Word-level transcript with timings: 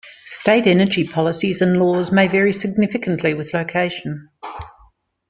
State 0.25 0.65
energy 0.65 1.07
policies 1.07 1.61
and 1.61 1.77
laws 1.77 2.11
may 2.11 2.27
vary 2.27 2.51
significantly 2.51 3.35
with 3.35 3.53
location. 3.53 4.29